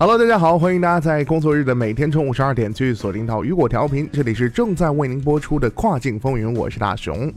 [0.00, 7.32] Hello，大家好，欢迎大家在工作日的每天中午十二点继续锁定到雨果调频，这里是正在为您播出的跨境风云，我是大熊。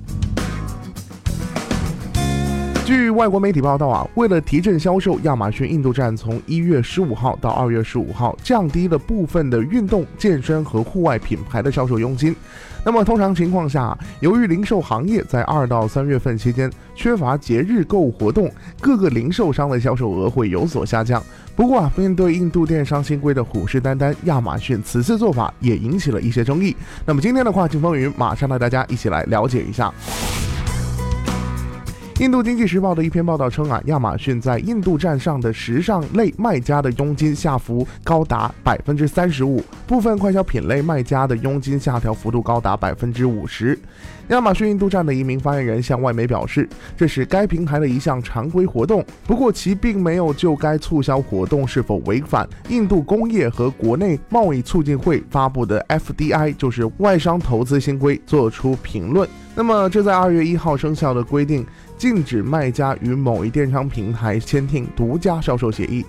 [2.91, 12.36] 据外国媒体报道啊，为了提振销售，亚马逊印度站从一月十五号到二月十五号降低了部分的运动、健身和户外品牌的销售佣金。
[12.84, 21.23] 那么通常情况下，由于零售行业在二到三月份期间缺乏节日购物活动，各个零售商的销售额会有所下降。
[21.55, 26.76] 不过啊，面对印度电商新规的虎视眈眈，亚马逊此次做法也引起了一些争议。
[27.05, 29.89] 那么今天的跨境风云，马上带大家一起来了解一下。
[32.20, 43.78] 印度经济时报的一篇报道称啊，亚马逊在印度站上的时尚类卖家的佣金下浮高达百分之三十五，部分快消品类卖家的佣金下调幅度高达百分之五十。
[44.28, 59.28] 亚马逊印度站的一名发言人向外媒表示，这是该平台的一项常规活动，不过其并没有就该促销活动是否违反印度工业和国内贸易促进会发布的 FDI，就是外商投资新规做出评论。
[59.54, 61.66] 那么，这在二月一号生效的规定。
[62.02, 66.03] 禁止卖家与某一电商平台签订独家销售协议。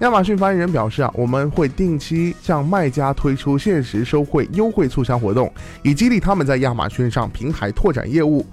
[0.00, 5.50] 亚马逊发言人表示啊，我们会定期向卖家推出限时收惠优惠促销活动，
[5.82, 8.44] 以激励他们在亚马逊上平台拓展业务。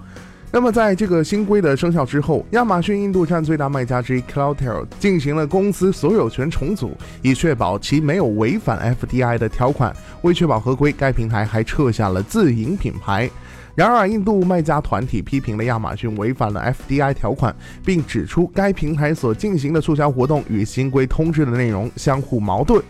[0.52, 9.94] 那么，在这个新规的生效之后，亚马逊印度站最大卖家之一 Cloudtail 进行了公司所有权重组，以确保其没有违反 FDI 的条款。
[10.22, 13.30] 为确保合规，该平台还撤下了自营品牌。
[13.76, 17.54] 然而，印度卖家团体批评了亚马逊违反了 FDI 条款，
[17.84, 22.82] 并指出该平台所进行的促销活动与新规通知的内容相互矛盾。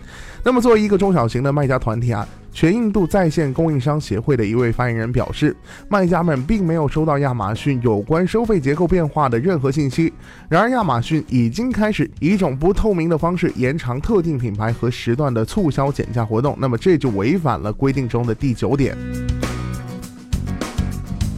[0.44, 5.57] 那么，作为一个中小型的卖家团体啊，全印度在线供应商协会的一位发言人表示，
[5.90, 10.13] 卖家们并没有收到亚马逊有关收费结构变化的任何信息。
[10.47, 18.95] 然而，亚马逊已经开始以一种不透明的方式延长特定品牌和时段的促销减价活动，那么这就违反了规定中的第九点。